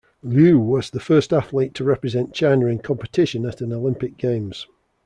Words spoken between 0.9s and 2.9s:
first athlete to represent China in